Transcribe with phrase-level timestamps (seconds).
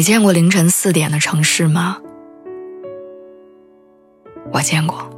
[0.00, 1.98] 你见过凌晨四点的城市吗？
[4.50, 5.10] 我见过。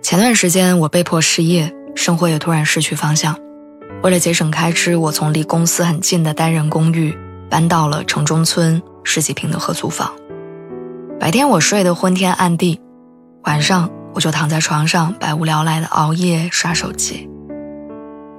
[0.00, 3.38] 前段时间我被迫失业，生活也突然失去方向。
[4.02, 7.14] 为了节省开支，我从离公司很近的单人公寓
[7.50, 10.10] 搬到了城中村十几平的合租房。
[11.20, 12.80] 白天我睡得昏天暗地，
[13.42, 17.28] 晚上我就躺在床上百无聊赖的熬夜刷手机。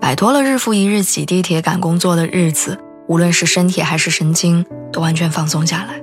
[0.01, 2.79] 摆脱了日复一日挤地铁赶工作的日子。
[3.07, 6.01] 无论是身体还是神经，都完全放松下来。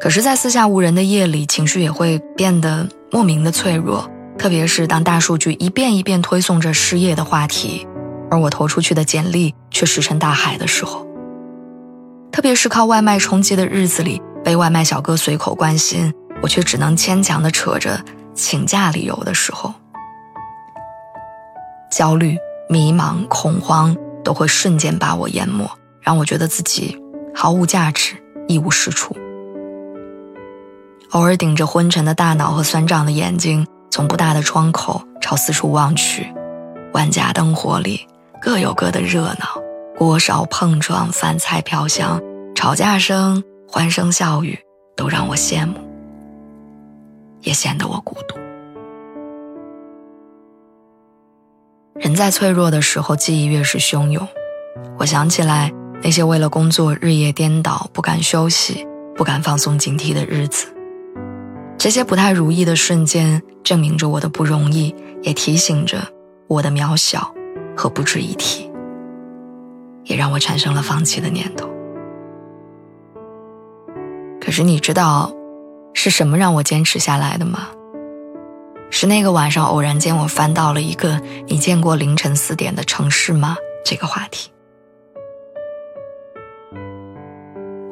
[0.00, 4.08] 可是，在四下无人的夜里，情绪也会变得莫名的脆弱。
[4.38, 7.86] 特别是当大数据一遍一遍推送着失业的话题，
[8.30, 11.06] 而我投出去的简历却石沉大海的时候。
[12.32, 19.74] 特别是靠外卖充饥的日子里，被外卖小哥随口关心，我却只能牵强的扯着请假理由的时候，
[21.90, 22.38] 焦虑、
[22.70, 23.94] 迷茫、恐慌。
[24.24, 25.68] 都会瞬间把我淹没，
[26.00, 26.96] 让我觉得自己
[27.34, 28.14] 毫无价值，
[28.48, 29.16] 一无是处。
[31.10, 36.32] 偶尔顶着昏沉的大脑和酸胀的眼睛，从不大的窗口朝四处望去，
[36.92, 38.06] 万家灯火里
[38.40, 39.60] 各有各的热闹，
[39.98, 42.20] 锅勺碰撞，饭菜飘香，
[42.54, 44.58] 吵架声、欢声笑语
[44.96, 45.74] 都让我羡慕，
[47.42, 48.36] 也显得我孤独。
[52.00, 54.26] 人在脆弱的时候，记忆越是汹涌。
[54.98, 55.70] 我想起来
[56.02, 60.66] 那些为了工作日夜颠倒、不敢休息、不敢放松警惕的日子，
[61.76, 65.98] 这些不太如意的瞬间，证明着我的不容易，也提醒着
[66.48, 67.34] 我的渺小
[67.76, 68.70] 和不值一提，
[70.04, 71.68] 也让我产生了放弃的念头。
[74.40, 75.30] 可是你知道，
[75.92, 77.68] 是什么让我坚持下来的吗？
[78.90, 84.50] 是那个晚上，偶然间我翻到了一个“你见过凌晨四点的城市吗”这个话题。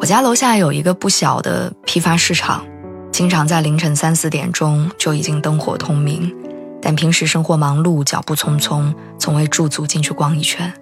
[0.01, 2.67] 我家楼下有一个不小的批发市场，
[3.11, 6.35] 经常在凌晨三四点钟就已经灯火通明，
[6.81, 10.73] 但平时生活忙碌，脚步匆匆，从未驻足进去逛一圈。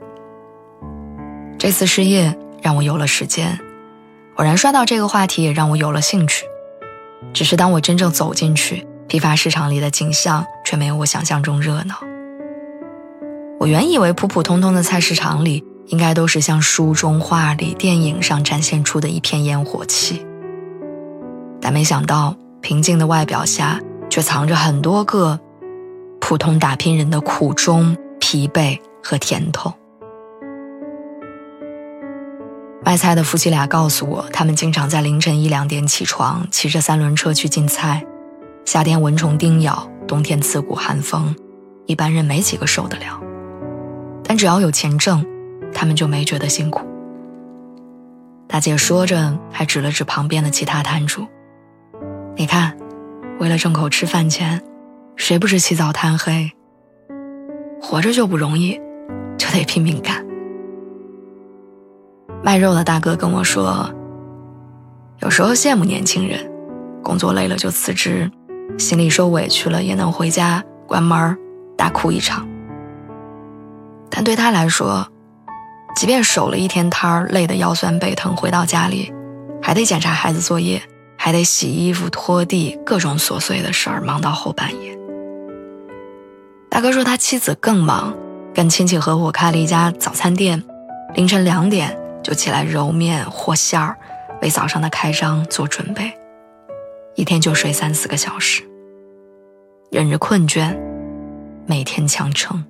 [1.58, 3.58] 这次失业让我有了时间，
[4.36, 6.44] 偶然刷到这个话题也让我有了兴趣。
[7.32, 11.96] 只是当我真正走进去，批发市场里的景象却没有我想象中热闹。
[13.58, 20.26] 我原以为普普通通的菜市场里应该都是像书中、画里、电影上展现出的一片烟火气，
[21.60, 23.80] 但没想到平静的外表下
[24.10, 25.38] 却藏着很多个
[26.20, 29.72] 普通打拼人的苦衷、疲惫和甜头。
[32.84, 38.04] 卖菜的夫妻俩告诉我，他们经常在凌晨一两点起床，骑着三轮车去进菜。
[38.66, 41.32] 夏天蚊虫叮咬，冬天刺骨寒风，
[41.86, 43.22] 一般人没几个受得了。
[44.24, 45.24] 但只要有钱挣，
[45.72, 46.84] 他们就没觉得辛苦。
[48.48, 51.24] 大姐说着，还指了指旁边的其他摊主
[52.36, 52.76] ：“你看，
[53.38, 54.60] 为了挣口吃饭钱，
[55.14, 56.50] 谁不是起早贪黑？
[57.80, 58.80] 活着就不容易，
[59.38, 60.26] 就得拼命干。”
[62.42, 63.88] 卖肉的大哥跟我说
[65.22, 66.50] ：“有时候羡慕年轻人，
[67.00, 68.28] 工作累了就辞职。”
[68.78, 71.36] 心里受委屈了，也能回家关门
[71.76, 72.46] 大哭一场。
[74.10, 75.06] 但对他来说，
[75.94, 79.12] 即便守了一天摊儿，累得腰酸背疼，回到家里，
[79.62, 80.82] 还得检查孩子作业，
[81.16, 84.96] 还得洗衣服、拖地，各种琐碎的事儿，忙到后半夜。
[86.68, 88.14] 大哥说他妻子更忙，
[88.54, 90.62] 跟亲戚合伙开了一家早餐店，
[91.14, 93.96] 凌晨两点就起来揉面和馅儿，
[94.42, 96.12] 为早上的开张做准备。
[97.16, 98.62] 一天就睡三四个小时，
[99.90, 100.78] 忍着困倦，
[101.66, 102.62] 每天强撑。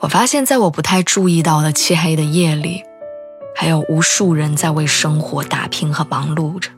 [0.00, 2.82] 我发现，在我不太注意到的漆黑的夜里，
[3.56, 6.70] 还有无数人在为生活打拼和忙碌着。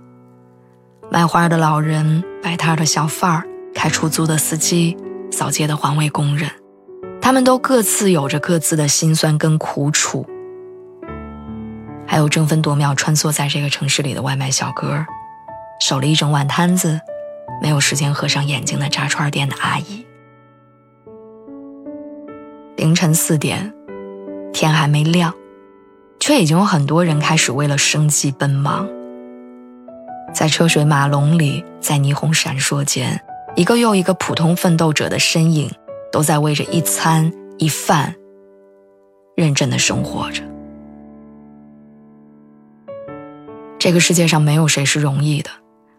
[1.10, 3.44] 卖花的老人，摆摊的小贩儿，
[3.74, 4.96] 开出租的司机，
[5.32, 6.48] 扫街的环卫工人，
[7.20, 10.24] 他们都各自有着各自的辛酸跟苦楚。
[12.10, 15.06] 还有争分夺秒穿梭在这个城市里的外卖小哥，
[15.80, 17.00] 守了一整晚摊子，
[17.62, 20.04] 没有时间合上眼睛的炸串店的阿姨。
[22.74, 23.72] 凌晨四点，
[24.52, 25.32] 天还没亮，
[26.18, 28.88] 却已经有很多人开始为了生计奔忙。
[30.34, 33.20] 在车水马龙里，在霓虹闪烁间，
[33.54, 35.70] 一个又一个普通奋斗者的身影，
[36.10, 38.16] 都在为着一餐一饭
[39.36, 40.49] 认真的生活着。
[43.80, 45.48] 这个世界上没有谁是容易的。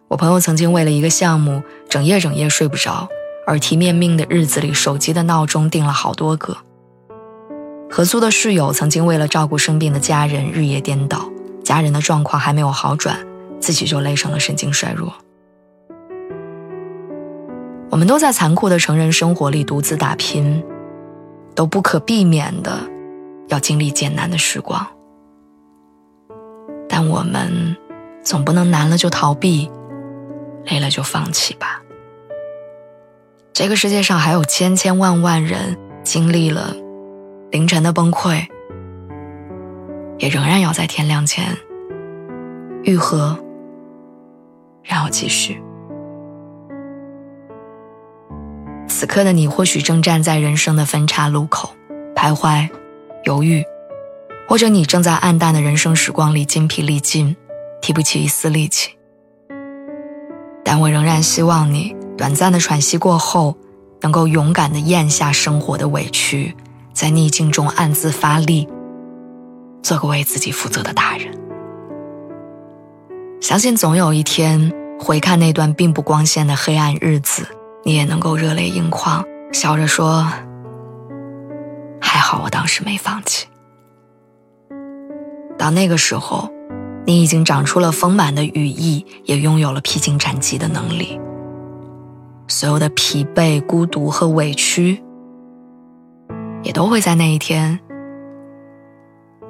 [0.06, 3.08] 我朋友曾经为了一个项目，整夜整夜睡不着，
[3.48, 6.56] 耳提面命的日子里，手机的闹钟定了好多个。
[7.90, 11.28] 合租的室友曾经为了照顾生病的家人，日夜颠倒，
[11.64, 13.18] 家人的状况还没有好转，
[13.58, 15.12] 自己就累成了神经衰弱。
[17.90, 20.62] 我们都在残酷的成人生活里独自打拼，
[21.56, 22.78] 都不可避免的
[23.48, 24.86] 要经历艰难的时光。
[27.08, 27.76] 我们
[28.22, 29.70] 总不能难了就逃避，
[30.66, 31.82] 累了就放弃吧。
[33.52, 36.74] 这个世界上还有千千万万人经历了
[37.50, 38.46] 凌晨的崩溃，
[40.18, 41.56] 也仍然要在天亮前
[42.82, 43.38] 愈合，
[44.82, 45.62] 然后继续。
[48.88, 51.74] 此刻的你或许正站在人生的分岔路口，
[52.14, 52.68] 徘徊、
[53.24, 53.64] 犹豫。
[54.52, 57.34] 或者你正在暗淡的人生时光里筋疲力尽，
[57.80, 58.90] 提不起一丝力气。
[60.62, 63.56] 但我仍然希望你短暂的喘息过后，
[64.02, 66.54] 能够勇敢的咽下生活的委屈，
[66.92, 68.68] 在逆境中暗自发力，
[69.82, 71.32] 做个为自己负责的大人。
[73.40, 74.70] 相信总有一天，
[75.00, 77.48] 回看那段并不光鲜的黑暗日子，
[77.86, 80.30] 你也能够热泪盈眶，笑着说
[81.98, 83.46] ：“还好我当时没放弃。”
[85.62, 86.50] 到那个时候，
[87.06, 91.20] 你已经长出了丰满的羽翼，也拥有了披荆斩棘的能力。
[92.48, 95.00] 所有的疲惫、孤独和委屈，
[96.64, 97.78] 也都会在那一天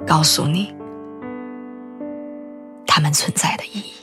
[0.05, 0.71] 告诉你
[2.85, 4.02] 他们存在的意义。